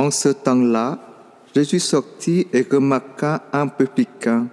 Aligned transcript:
En 0.00 0.10
ce 0.10 0.30
temps-là, 0.30 0.98
Jésus 1.54 1.78
sortit 1.78 2.46
et 2.54 2.62
remarqua 2.62 3.44
un 3.52 3.68
publicain, 3.68 4.48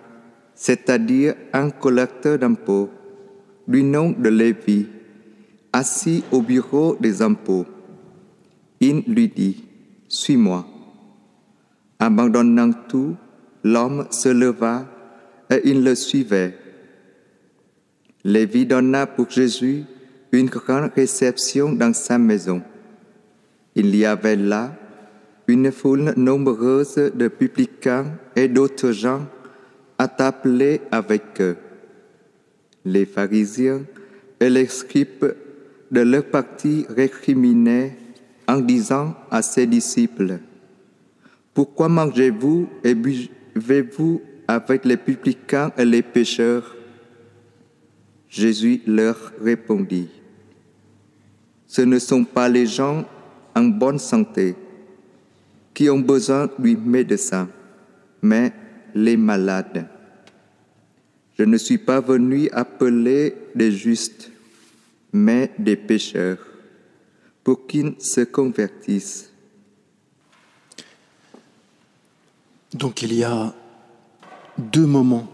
c'est-à-dire 0.54 1.36
un 1.54 1.70
collecteur 1.70 2.38
d'impôts, 2.38 2.90
du 3.66 3.82
nom 3.82 4.12
de 4.12 4.28
Lévi, 4.28 4.88
assis 5.72 6.26
au 6.34 6.42
bureau 6.42 6.98
des 7.00 7.22
impôts. 7.22 7.66
Il 8.82 9.04
lui 9.08 9.30
dit, 9.30 9.64
Suis-moi. 10.10 10.68
Abandonnant 11.98 12.74
tout, 12.90 13.16
l'homme 13.64 14.06
se 14.12 14.28
leva 14.28 14.86
et 15.50 15.62
il 15.64 15.82
le 15.82 15.96
suivait. 15.96 16.58
Lévi 18.26 18.66
donna 18.66 19.08
pour 19.08 19.30
Jésus 19.30 19.86
une 20.34 20.48
grande 20.48 20.92
réception 20.94 21.72
dans 21.72 21.94
sa 21.94 22.18
maison. 22.18 22.62
Il 23.76 23.96
y 23.96 24.04
avait 24.04 24.36
là 24.36 24.74
une 25.48 25.72
foule 25.72 26.14
nombreuse 26.18 26.96
de 26.96 27.30
publicains 27.30 28.12
et 28.36 28.50
d'autres 28.50 28.92
gens 28.92 29.26
attablés 29.98 30.82
avec 30.92 31.40
eux. 31.40 31.56
Les 32.84 33.06
pharisiens 33.06 33.82
et 34.40 34.50
les 34.50 34.68
scribes 34.68 35.34
de 35.90 36.02
leur 36.02 36.26
parti 36.26 36.86
récriminaient 36.90 37.98
en 38.48 38.60
disant 38.60 39.16
à 39.32 39.42
ses 39.42 39.66
disciples, 39.66 40.40
Pourquoi 41.54 41.88
mangez-vous 41.88 42.68
et 42.84 42.94
buvez-vous 42.94 44.22
avec 44.48 44.84
les 44.84 44.98
publicains 44.98 45.72
et 45.78 45.86
les 45.86 46.02
pécheurs 46.02 46.76
Jésus 48.30 48.82
leur 48.86 49.32
répondit, 49.42 50.10
Ce 51.66 51.82
ne 51.82 52.00
sont 52.00 52.26
pas 52.26 52.50
les 52.50 52.66
gens 52.66 53.06
en 53.56 53.64
bonne 53.64 54.00
santé 54.00 54.56
qui 55.78 55.92
ont 55.92 56.00
besoin 56.00 56.50
du 56.58 56.76
médecin, 56.76 57.48
mais 58.24 58.52
les 58.96 59.16
malades. 59.16 59.88
Je 61.38 61.44
ne 61.44 61.56
suis 61.56 61.78
pas 61.78 62.02
venu 62.02 62.50
appeler 62.50 63.36
des 63.54 63.72
justes, 63.72 64.32
mais 65.14 65.52
des 65.60 65.76
pécheurs, 65.76 66.40
pour 67.44 67.68
qu'ils 67.68 67.94
se 68.00 68.22
convertissent. 68.22 69.30
Donc 72.74 73.04
il 73.04 73.14
y 73.14 73.24
a 73.24 73.54
deux 74.58 74.88
moments 74.88 75.28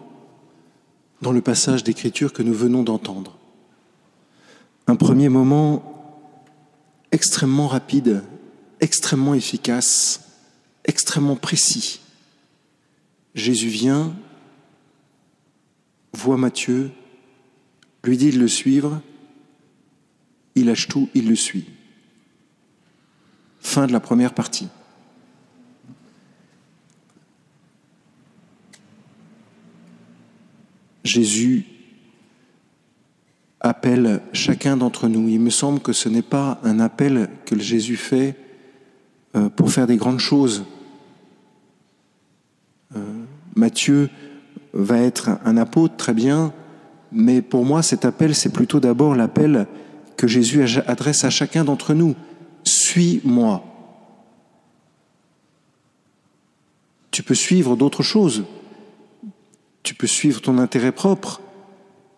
dans 1.22 1.32
le 1.32 1.40
passage 1.40 1.86
d'écriture 1.86 2.34
que 2.34 2.44
nous 2.44 2.54
venons 2.54 2.84
d'entendre. 2.84 3.38
Un 4.88 4.98
premier 4.98 5.30
moment 5.30 6.28
extrêmement 7.14 7.70
rapide, 7.70 8.24
extrêmement 8.82 9.36
efficace, 9.36 10.23
extrêmement 10.86 11.36
précis. 11.36 12.00
Jésus 13.36 13.70
vient, 13.70 14.16
voit 16.14 16.38
Matthieu, 16.38 16.92
lui 18.04 18.18
dit 18.18 18.32
de 18.32 18.40
le 18.40 18.48
suivre, 18.48 19.02
il 20.56 20.66
lâche 20.68 20.88
tout, 20.88 21.10
il 21.14 21.28
le 21.28 21.36
suit. 21.36 21.66
Fin 23.60 23.88
de 23.88 23.94
la 23.94 24.00
première 24.00 24.34
partie. 24.34 24.68
Jésus 31.04 31.66
appelle 33.60 34.22
chacun 34.34 34.78
d'entre 34.78 35.08
nous. 35.08 35.28
Il 35.30 35.40
me 35.40 35.50
semble 35.50 35.80
que 35.80 35.94
ce 35.94 36.10
n'est 36.10 36.22
pas 36.22 36.60
un 36.64 36.80
appel 36.80 37.30
que 37.46 37.58
Jésus 37.58 37.98
fait 37.98 38.38
euh, 39.36 39.50
pour 39.50 39.72
faire 39.72 39.88
des 39.88 39.98
grandes 39.98 40.20
choses. 40.20 40.64
Euh, 42.96 43.24
Matthieu 43.56 44.10
va 44.74 45.00
être 45.00 45.32
un 45.46 45.58
apôtre, 45.58 45.98
très 45.98 46.14
bien, 46.14 46.54
mais 47.12 47.42
pour 47.42 47.66
moi 47.66 47.82
cet 47.82 48.06
appel, 48.06 48.36
c'est 48.36 48.52
plutôt 48.52 48.80
d'abord 48.80 49.16
l'appel 49.16 49.68
que 50.18 50.28
Jésus 50.28 50.62
adresse 50.88 51.24
à 51.24 51.30
chacun 51.30 51.64
d'entre 51.64 51.94
nous. 51.94 52.16
Suis-moi. 52.64 53.64
Tu 57.12 57.24
peux 57.24 57.36
suivre 57.36 57.76
d'autres 57.76 58.04
choses. 58.04 58.44
Tu 59.84 59.94
peux 59.94 60.08
suivre 60.08 60.42
ton 60.42 60.58
intérêt 60.58 60.92
propre. 60.92 61.42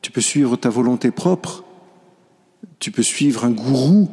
Tu 0.02 0.12
peux 0.12 0.22
suivre 0.22 0.56
ta 0.56 0.70
volonté 0.70 1.12
propre. 1.12 1.64
Tu 2.80 2.92
peux 2.92 3.04
suivre 3.04 3.46
un 3.46 3.52
gourou 3.52 4.10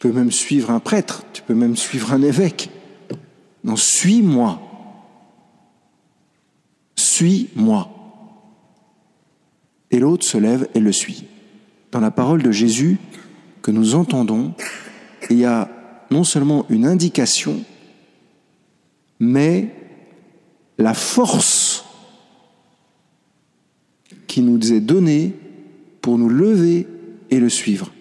peux 0.00 0.12
même 0.12 0.32
suivre 0.32 0.70
un 0.70 0.80
prêtre, 0.80 1.24
tu 1.32 1.42
peux 1.42 1.54
même 1.54 1.76
suivre 1.76 2.12
un 2.12 2.22
évêque. 2.22 2.70
Non, 3.62 3.76
suis-moi. 3.76 4.60
Suis-moi. 6.96 7.88
Et 9.90 9.98
l'autre 9.98 10.24
se 10.24 10.38
lève 10.38 10.68
et 10.74 10.80
le 10.80 10.90
suit. 10.90 11.26
Dans 11.92 12.00
la 12.00 12.10
parole 12.10 12.42
de 12.42 12.50
Jésus 12.50 12.98
que 13.62 13.70
nous 13.70 13.94
entendons, 13.94 14.54
il 15.28 15.38
y 15.38 15.44
a 15.44 15.68
non 16.10 16.24
seulement 16.24 16.64
une 16.70 16.86
indication, 16.86 17.62
mais 19.18 19.68
la 20.78 20.94
force 20.94 21.84
qui 24.26 24.40
nous 24.40 24.72
est 24.72 24.80
donnée 24.80 25.34
pour 26.00 26.16
nous 26.16 26.30
lever 26.30 26.86
et 27.28 27.38
le 27.38 27.50
suivre. 27.50 27.92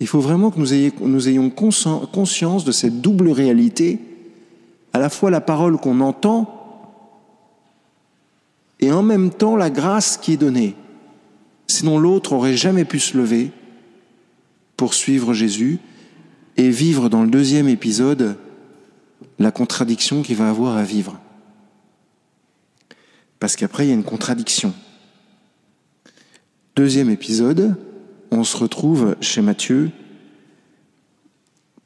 Il 0.00 0.06
faut 0.06 0.20
vraiment 0.20 0.50
que 0.50 0.58
nous, 0.58 1.28
ayons 1.28 1.50
conscience 1.50 2.64
de 2.64 2.72
cette 2.72 3.00
double 3.00 3.30
réalité, 3.30 3.98
à 4.92 4.98
la 4.98 5.08
fois 5.08 5.30
la 5.30 5.40
parole 5.40 5.78
qu'on 5.78 6.00
entend 6.00 6.52
et 8.80 8.92
en 8.92 9.02
même 9.02 9.30
temps 9.30 9.56
la 9.56 9.70
grâce 9.70 10.16
qui 10.16 10.32
est 10.32 10.36
donnée. 10.36 10.74
Sinon 11.66 11.98
l'autre 11.98 12.34
aurait 12.34 12.56
jamais 12.56 12.84
pu 12.84 13.00
se 13.00 13.16
lever 13.16 13.50
pour 14.76 14.94
suivre 14.94 15.32
Jésus 15.32 15.78
et 16.56 16.68
vivre 16.68 17.08
dans 17.08 17.22
le 17.22 17.30
deuxième 17.30 17.68
épisode 17.68 18.36
la 19.38 19.50
contradiction 19.50 20.22
qu'il 20.22 20.36
va 20.36 20.50
avoir 20.50 20.76
à 20.76 20.82
vivre. 20.82 21.18
Parce 23.38 23.56
qu'après, 23.56 23.86
il 23.86 23.88
y 23.88 23.92
a 23.92 23.94
une 23.94 24.04
contradiction. 24.04 24.72
Deuxième 26.74 27.10
épisode, 27.10 27.76
on 28.30 28.44
se 28.44 28.56
retrouve 28.56 29.16
chez 29.20 29.40
Matthieu 29.42 29.90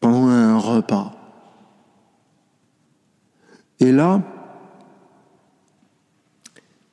pendant 0.01 0.29
un 0.29 0.59
repas. 0.59 1.13
Et 3.81 3.93
là, 3.93 4.23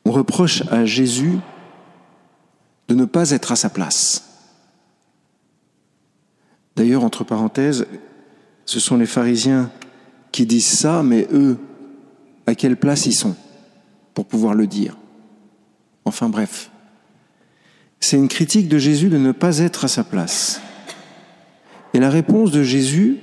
on 0.06 0.12
reproche 0.12 0.64
à 0.72 0.86
Jésus 0.86 1.38
de 2.88 2.96
ne 2.96 3.06
pas 3.06 3.32
être 3.32 3.52
à 3.52 3.56
sa 3.56 3.70
place. 3.70 4.24
D'ailleurs, 6.76 7.04
entre 7.04 7.24
parenthèses, 7.24 7.86
ce 8.66 8.80
sont 8.80 8.98
les 8.98 9.06
pharisiens 9.06 9.72
qui 10.32 10.46
disent 10.46 10.80
ça, 10.80 11.04
mais 11.04 11.28
eux, 11.34 11.58
à 12.46 12.56
quelle 12.56 12.78
place 12.78 13.06
ils 13.06 13.16
sont 13.16 13.36
pour 14.14 14.26
pouvoir 14.26 14.54
le 14.54 14.68
dire? 14.68 14.98
Enfin 16.06 16.30
bref. 16.30 16.72
C'est 18.00 18.18
une 18.18 18.28
critique 18.28 18.70
de 18.70 18.78
Jésus 18.78 19.10
de 19.10 19.18
ne 19.18 19.32
pas 19.32 19.60
être 19.60 19.86
à 19.86 19.88
sa 19.88 20.04
place. 20.04 20.62
Et 21.94 22.00
la 22.00 22.10
réponse 22.10 22.52
de 22.52 22.64
Jésus 22.64 23.18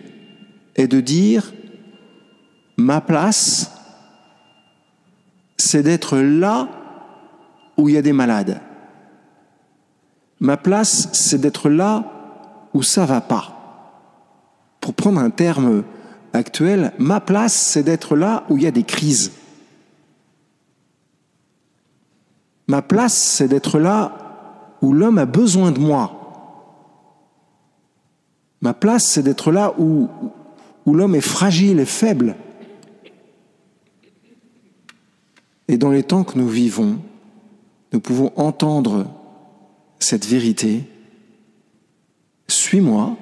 est 0.75 0.89
de 0.89 1.01
dire, 1.01 1.53
ma 2.77 3.01
place, 3.01 3.71
c'est 5.57 5.83
d'être 5.83 6.19
là 6.19 6.69
où 7.77 7.89
il 7.89 7.95
y 7.95 7.99
a 7.99 8.03
des 8.03 8.13
malades. 8.13 8.61
Ma 10.41 10.57
place, 10.57 11.09
c'est 11.13 11.41
d'être 11.41 11.69
là 11.69 12.05
où 12.75 12.83
ça 12.83 13.07
va 13.07 13.21
pas. 13.21 13.51
Pour 14.81 14.95
prendre 14.95 15.21
un 15.21 15.31
terme 15.31 15.85
actuel, 16.33 16.93
ma 16.99 17.21
place, 17.21 17.55
c'est 17.55 17.85
d'être 17.85 18.17
là 18.17 18.45
où 18.51 18.59
il 18.59 18.65
y 18.65 18.67
a 18.67 18.73
des 18.73 18.83
crises. 18.83 19.33
Ma 22.67 22.83
place, 22.83 23.15
c'est 23.15 23.49
d'être 23.49 23.79
là 23.79 24.24
où 24.85 24.93
l'homme 24.93 25.17
a 25.17 25.25
besoin 25.25 25.73
de 25.73 25.81
moi. 25.81 26.21
Ma 28.61 28.75
place, 28.75 29.07
c'est 29.07 29.23
d'être 29.23 29.51
là 29.51 29.73
où, 29.79 30.09
l'homme 30.87 31.15
est 31.15 31.23
fragile 31.23 31.81
et 31.81 31.87
faible. 31.87 32.37
Et 35.69 35.79
dans 35.79 35.91
les 35.91 36.03
temps 36.03 36.23
que 36.23 36.39
nous 36.39 36.49
vivons, 36.49 36.99
nous 37.95 38.01
pouvons 38.01 38.31
entendre 38.37 39.07
cette 39.99 40.27
vérité. 40.27 40.85
Suis-moi, 42.47 43.17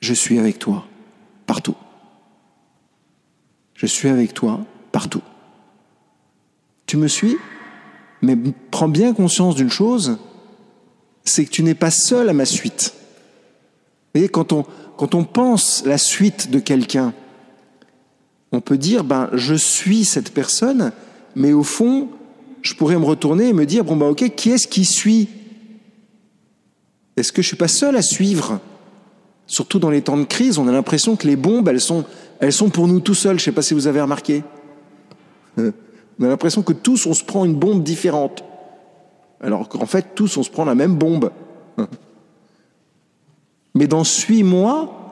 je 0.00 0.12
suis 0.12 0.38
avec 0.38 0.58
toi 0.58 0.84
partout. 1.46 1.76
Je 3.72 3.86
suis 3.86 4.08
avec 4.08 4.34
toi 4.34 4.60
partout. 4.92 5.22
Tu 6.84 6.98
me 6.98 7.08
suis? 7.08 7.38
Mais 8.24 8.36
prends 8.70 8.88
bien 8.88 9.12
conscience 9.12 9.54
d'une 9.54 9.70
chose, 9.70 10.18
c'est 11.24 11.44
que 11.44 11.50
tu 11.50 11.62
n'es 11.62 11.74
pas 11.74 11.90
seul 11.90 12.28
à 12.28 12.32
ma 12.32 12.44
suite. 12.44 12.94
Vous 12.96 14.20
voyez, 14.20 14.28
quand 14.28 14.52
on, 14.52 14.64
quand 14.96 15.14
on 15.14 15.24
pense 15.24 15.84
la 15.86 15.98
suite 15.98 16.50
de 16.50 16.58
quelqu'un, 16.58 17.12
on 18.52 18.60
peut 18.60 18.78
dire, 18.78 19.04
ben, 19.04 19.28
je 19.32 19.54
suis 19.54 20.04
cette 20.04 20.32
personne, 20.32 20.92
mais 21.34 21.52
au 21.52 21.64
fond, 21.64 22.08
je 22.62 22.74
pourrais 22.74 22.98
me 22.98 23.04
retourner 23.04 23.48
et 23.48 23.52
me 23.52 23.66
dire, 23.66 23.84
bon, 23.84 23.96
ben, 23.96 24.06
ok, 24.06 24.34
qui 24.36 24.50
est-ce 24.50 24.68
qui 24.68 24.84
suit? 24.84 25.28
Est-ce 27.16 27.32
que 27.32 27.42
je 27.42 27.48
suis 27.48 27.56
pas 27.56 27.68
seul 27.68 27.96
à 27.96 28.02
suivre? 28.02 28.60
Surtout 29.46 29.78
dans 29.78 29.90
les 29.90 30.02
temps 30.02 30.16
de 30.16 30.24
crise, 30.24 30.58
on 30.58 30.68
a 30.68 30.72
l'impression 30.72 31.16
que 31.16 31.26
les 31.26 31.36
bombes, 31.36 31.68
elles 31.68 31.80
sont, 31.80 32.04
elles 32.40 32.52
sont 32.52 32.70
pour 32.70 32.88
nous 32.88 33.00
tout 33.00 33.14
seuls. 33.14 33.38
Je 33.38 33.44
sais 33.44 33.52
pas 33.52 33.62
si 33.62 33.74
vous 33.74 33.86
avez 33.86 34.00
remarqué. 34.00 34.42
On 36.18 36.24
a 36.24 36.28
l'impression 36.28 36.62
que 36.62 36.72
tous, 36.72 37.06
on 37.06 37.14
se 37.14 37.24
prend 37.24 37.44
une 37.44 37.54
bombe 37.54 37.82
différente. 37.82 38.44
Alors 39.40 39.68
qu'en 39.68 39.86
fait, 39.86 40.14
tous, 40.14 40.36
on 40.36 40.42
se 40.42 40.50
prend 40.50 40.64
la 40.64 40.74
même 40.74 40.96
bombe. 40.96 41.30
Mais 43.74 43.86
dans 43.86 44.04
Suis-moi, 44.04 45.04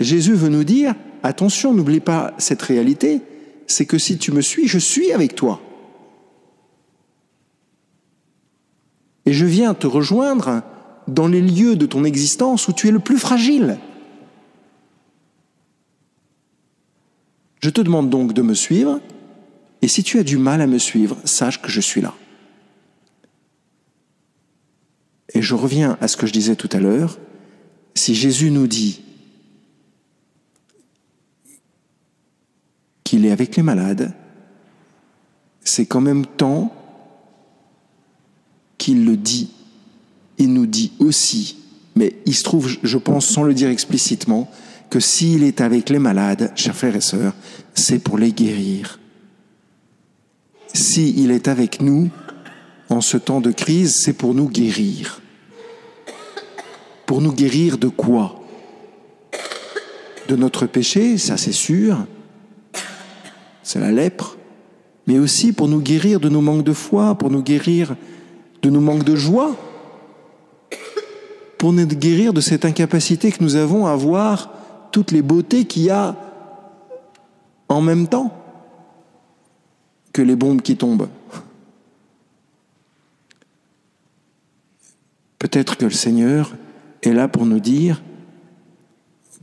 Jésus 0.00 0.34
veut 0.34 0.48
nous 0.48 0.64
dire, 0.64 0.94
attention, 1.22 1.74
n'oublie 1.74 2.00
pas 2.00 2.32
cette 2.38 2.62
réalité, 2.62 3.20
c'est 3.66 3.86
que 3.86 3.98
si 3.98 4.18
tu 4.18 4.32
me 4.32 4.40
suis, 4.40 4.66
je 4.66 4.78
suis 4.78 5.12
avec 5.12 5.34
toi. 5.34 5.60
Et 9.26 9.32
je 9.32 9.46
viens 9.46 9.74
te 9.74 9.86
rejoindre 9.86 10.62
dans 11.08 11.28
les 11.28 11.40
lieux 11.40 11.76
de 11.76 11.86
ton 11.86 12.04
existence 12.04 12.68
où 12.68 12.72
tu 12.72 12.88
es 12.88 12.90
le 12.90 12.98
plus 12.98 13.18
fragile. 13.18 13.78
Je 17.60 17.70
te 17.70 17.80
demande 17.80 18.10
donc 18.10 18.34
de 18.34 18.42
me 18.42 18.52
suivre, 18.52 19.00
et 19.84 19.88
si 19.88 20.02
tu 20.02 20.18
as 20.18 20.22
du 20.22 20.38
mal 20.38 20.62
à 20.62 20.66
me 20.66 20.78
suivre, 20.78 21.18
sache 21.26 21.60
que 21.60 21.68
je 21.68 21.82
suis 21.82 22.00
là. 22.00 22.14
Et 25.34 25.42
je 25.42 25.54
reviens 25.54 25.98
à 26.00 26.08
ce 26.08 26.16
que 26.16 26.26
je 26.26 26.32
disais 26.32 26.56
tout 26.56 26.70
à 26.72 26.78
l'heure, 26.78 27.18
si 27.94 28.14
Jésus 28.14 28.50
nous 28.50 28.66
dit 28.66 29.02
qu'il 33.04 33.26
est 33.26 33.30
avec 33.30 33.56
les 33.56 33.62
malades, 33.62 34.14
c'est 35.60 35.84
qu'en 35.84 36.00
même 36.00 36.24
temps 36.24 36.74
qu'il 38.78 39.04
le 39.04 39.18
dit, 39.18 39.50
il 40.38 40.54
nous 40.54 40.64
dit 40.64 40.92
aussi, 40.98 41.58
mais 41.94 42.16
il 42.24 42.34
se 42.34 42.42
trouve, 42.42 42.74
je 42.82 42.96
pense 42.96 43.26
sans 43.26 43.42
le 43.42 43.52
dire 43.52 43.68
explicitement, 43.68 44.50
que 44.88 44.98
s'il 44.98 45.42
est 45.42 45.60
avec 45.60 45.90
les 45.90 45.98
malades, 45.98 46.52
chers 46.56 46.74
frères 46.74 46.96
et 46.96 47.02
sœurs, 47.02 47.34
c'est 47.74 47.98
pour 47.98 48.16
les 48.16 48.32
guérir. 48.32 48.98
S'il 50.74 51.30
est 51.30 51.46
avec 51.46 51.80
nous 51.80 52.10
en 52.90 53.00
ce 53.00 53.16
temps 53.16 53.40
de 53.40 53.52
crise, 53.52 53.94
c'est 53.94 54.12
pour 54.12 54.34
nous 54.34 54.48
guérir. 54.48 55.20
Pour 57.06 57.20
nous 57.20 57.32
guérir 57.32 57.78
de 57.78 57.86
quoi? 57.86 58.40
De 60.26 60.34
notre 60.34 60.66
péché, 60.66 61.16
ça 61.16 61.36
c'est 61.36 61.52
sûr, 61.52 62.06
c'est 63.62 63.78
la 63.78 63.92
lèpre, 63.92 64.36
mais 65.06 65.20
aussi 65.20 65.52
pour 65.52 65.68
nous 65.68 65.80
guérir 65.80 66.18
de 66.18 66.28
nos 66.28 66.40
manques 66.40 66.64
de 66.64 66.72
foi, 66.72 67.14
pour 67.14 67.30
nous 67.30 67.42
guérir 67.42 67.94
de 68.62 68.68
nos 68.68 68.80
manques 68.80 69.04
de 69.04 69.14
joie, 69.14 69.54
pour 71.56 71.72
nous 71.72 71.86
guérir 71.86 72.32
de 72.32 72.40
cette 72.40 72.64
incapacité 72.64 73.30
que 73.30 73.44
nous 73.44 73.54
avons 73.54 73.86
à 73.86 73.94
voir 73.94 74.50
toutes 74.90 75.12
les 75.12 75.22
beautés 75.22 75.66
qu'il 75.66 75.84
y 75.84 75.90
a 75.90 76.16
en 77.68 77.80
même 77.80 78.08
temps 78.08 78.33
que 80.14 80.22
les 80.22 80.36
bombes 80.36 80.62
qui 80.62 80.76
tombent. 80.76 81.08
Peut-être 85.38 85.76
que 85.76 85.84
le 85.84 85.90
Seigneur 85.90 86.56
est 87.02 87.12
là 87.12 87.28
pour 87.28 87.44
nous 87.44 87.60
dire 87.60 88.02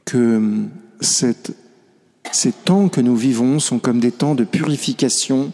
que 0.06 0.66
cette, 1.02 1.54
ces 2.32 2.54
temps 2.54 2.90
que 2.90 3.02
nous 3.02 3.16
vivons 3.16 3.60
sont 3.60 3.78
comme 3.78 4.00
des 4.00 4.12
temps 4.12 4.34
de 4.34 4.46
purification 4.46 5.52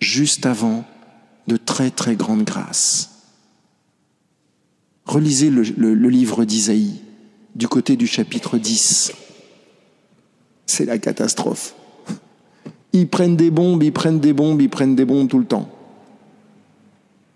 juste 0.00 0.46
avant 0.46 0.84
de 1.48 1.56
très 1.56 1.90
très 1.90 2.14
grandes 2.14 2.44
grâces. 2.44 3.22
Relisez 5.06 5.50
le, 5.50 5.62
le 5.62 6.08
livre 6.10 6.44
d'Isaïe 6.44 7.00
du 7.54 7.68
côté 7.68 7.96
du 7.96 8.06
chapitre 8.06 8.58
10. 8.58 9.12
C'est 10.66 10.84
la 10.84 10.98
catastrophe. 10.98 11.74
Ils 12.96 13.08
prennent 13.08 13.36
des 13.36 13.50
bombes, 13.50 13.82
ils 13.82 13.92
prennent 13.92 14.20
des 14.20 14.32
bombes, 14.32 14.62
ils 14.62 14.70
prennent 14.70 14.96
des 14.96 15.04
bombes 15.04 15.28
tout 15.28 15.38
le 15.38 15.44
temps. 15.44 15.68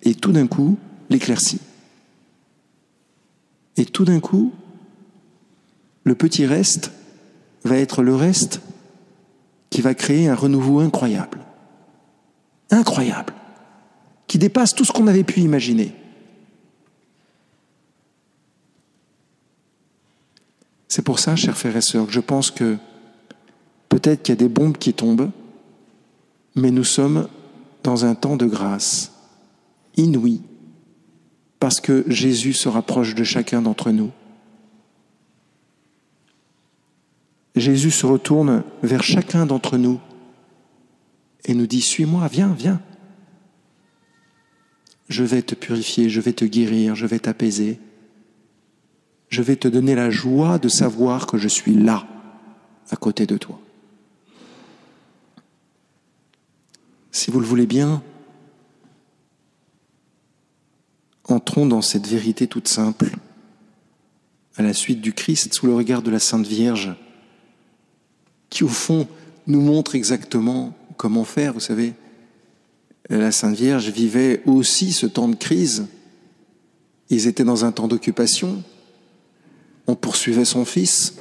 Et 0.03 0.15
tout 0.15 0.33
d'un 0.33 0.47
coup, 0.47 0.79
l'éclaircie. 1.11 1.61
Et 3.77 3.85
tout 3.85 4.07
d'un 4.07 4.21
coup, 4.21 4.53
le 6.05 6.15
petit 6.15 6.47
reste 6.47 6.93
va 7.65 7.77
être 7.77 8.03
le 8.03 8.15
reste 8.15 8.63
qui 9.69 9.83
va 9.83 9.95
créer 9.95 10.29
un 10.29 10.35
renouveau 10.35 10.81
incroyable. 10.81 11.41
Incroyable. 12.71 13.35
Qui 14.29 14.39
dépasse 14.39 14.75
tout 14.75 14.87
ce 14.87 14.93
qu'on 14.93 15.09
avait 15.09 15.25
pu 15.25 15.41
imaginer. 15.41 15.95
C'est 20.89 21.03
pour 21.03 21.19
ça, 21.19 21.37
chers 21.37 21.57
frères 21.57 21.77
et 21.77 21.83
sœurs, 21.83 22.07
que 22.07 22.13
je 22.13 22.21
pense 22.21 22.51
que 22.51 22.79
peut-être 23.91 24.23
qu'il 24.23 24.33
y 24.33 24.39
a 24.39 24.41
des 24.41 24.49
bombes 24.49 24.79
qui 24.79 24.95
tombent, 24.95 25.31
mais 26.55 26.71
nous 26.71 26.85
sommes 26.85 27.29
dans 27.83 28.05
un 28.05 28.15
temps 28.15 28.37
de 28.37 28.47
grâce 28.47 29.13
inouï, 29.97 30.41
parce 31.59 31.81
que 31.81 32.05
Jésus 32.09 32.53
se 32.53 32.69
rapproche 32.69 33.15
de 33.15 33.25
chacun 33.25 33.63
d'entre 33.63 33.91
nous. 33.91 34.11
Jésus 37.57 37.91
se 37.91 38.07
retourne 38.07 38.63
vers 38.83 39.03
chacun 39.03 39.45
d'entre 39.45 39.77
nous 39.77 40.01
et 41.45 41.55
nous 41.55 41.67
dit, 41.67 41.81
Suis-moi, 41.81 42.29
viens, 42.29 42.55
viens. 42.57 42.81
Je 45.09 45.25
vais 45.25 45.43
te 45.43 45.55
purifier, 45.55 46.09
je 46.09 46.21
vais 46.21 46.33
te 46.33 46.45
guérir, 46.45 46.95
je 46.95 47.07
vais 47.07 47.19
t'apaiser. 47.19 47.81
Je 49.29 49.43
vais 49.43 49.57
te 49.57 49.69
donner 49.69 49.95
la 49.95 50.11
joie 50.11 50.59
de 50.59 50.69
savoir 50.69 51.27
que 51.27 51.39
je 51.39 51.49
suis 51.49 51.75
là, 51.75 52.07
à 52.91 52.97
côté 52.97 53.27
de 53.27 53.37
toi. 53.37 53.61
Si 57.13 57.31
vous 57.31 57.41
le 57.41 57.47
voulez 57.47 57.67
bien, 57.67 58.03
entrons 61.25 61.67
dans 61.67 61.83
cette 61.83 62.07
vérité 62.07 62.47
toute 62.47 62.69
simple, 62.69 63.11
à 64.57 64.63
la 64.63 64.73
suite 64.75 65.01
du 65.01 65.13
Christ 65.13 65.55
sous 65.55 65.67
le 65.67 65.75
regard 65.75 66.03
de 66.03 66.11
la 66.11 66.19
Sainte 66.19 66.47
Vierge, 66.47 66.95
qui 68.49 68.65
au 68.65 68.69
fond 68.69 69.09
nous 69.47 69.61
montre 69.61 69.95
exactement 69.95 70.77
comment 70.97 71.25
faire. 71.25 71.53
Vous 71.53 71.61
savez, 71.61 71.95
la 73.09 73.33
Sainte 73.33 73.57
Vierge 73.57 73.89
vivait 73.91 74.43
aussi 74.47 74.93
ce 74.93 75.07
temps 75.07 75.29
de 75.29 75.37
crise. 75.37 75.87
Ils 77.09 77.27
étaient 77.27 77.45
dans 77.45 77.65
un 77.65 77.73
temps 77.73 77.89
d'occupation. 77.89 78.63
On 79.87 79.97
poursuivait 79.97 80.45
son 80.45 80.65
fils, 80.65 81.15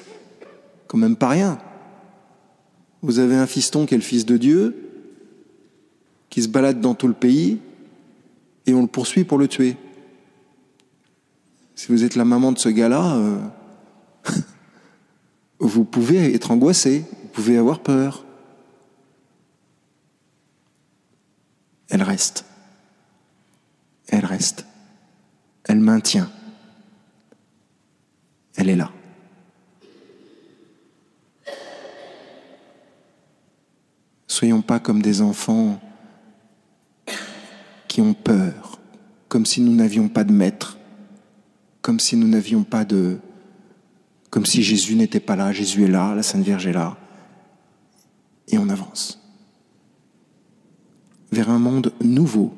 quand 0.88 0.98
même 0.98 1.15
pas 1.15 1.29
rien. 1.29 1.58
Vous 3.01 3.19
avez 3.19 3.36
un 3.36 3.48
fiston 3.48 3.86
qui 3.86 3.96
est 3.96 3.98
le 3.98 4.03
fils 4.03 4.25
de 4.25 4.38
Dieu, 4.38 4.88
qui 6.29 6.43
se 6.43 6.48
balade 6.48 6.79
dans 6.79 6.93
tout 6.93 7.07
le 7.07 7.13
pays, 7.13 7.59
et 8.65 8.74
on 8.74 8.81
le 8.81 8.88
poursuit 8.88 9.24
pour 9.24 9.38
le 9.38 9.48
tuer. 9.48 9.77
Si 11.75 11.88
vous 11.88 12.03
êtes 12.03 12.15
la 12.15 12.25
maman 12.25 12.51
de 12.51 12.59
ce 12.59 12.69
gars-là, 12.69 13.15
euh, 13.15 13.39
vous 15.59 15.86
pouvez 15.86 16.33
être 16.33 16.51
angoissé, 16.51 17.05
vous 17.24 17.29
pouvez 17.29 17.57
avoir 17.57 17.79
peur. 17.79 18.25
Elle 21.89 22.03
reste. 22.03 22.45
Elle 24.07 24.25
reste. 24.25 24.65
Elle 25.63 25.79
maintient. 25.79 26.29
Elle 28.55 28.69
est 28.69 28.75
là. 28.75 28.91
Soyons 34.27 34.62
pas 34.62 34.79
comme 34.79 35.01
des 35.01 35.21
enfants 35.21 35.81
qui 37.88 38.01
ont 38.01 38.13
peur, 38.13 38.79
comme 39.39 39.46
si 39.46 39.62
nous 39.62 39.74
n'avions 39.74 40.10
pas 40.10 40.25
de 40.25 40.34
maître, 40.34 40.77
comme 41.81 42.01
si 42.01 42.17
nous 42.17 42.27
n'avions 42.27 42.65
pas 42.65 42.84
de, 42.84 43.19
comme 44.29 44.46
si 44.46 44.63
Jésus 44.63 44.96
n'était 44.96 45.22
pas 45.22 45.38
là, 45.38 45.53
Jésus 45.53 45.86
est 45.86 45.88
là, 45.88 46.13
la 46.13 46.24
Sainte 46.24 46.43
Vierge 46.43 46.67
est 46.67 46.74
là, 46.74 46.98
et 48.50 48.58
on 48.58 48.67
avance 48.67 49.17
vers 51.31 51.50
un 51.50 51.58
monde 51.58 51.93
nouveau 52.03 52.53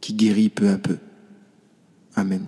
qui 0.00 0.14
guérit 0.14 0.48
peu 0.48 0.70
à 0.70 0.78
peu. 0.78 0.96
Amen. 2.16 2.46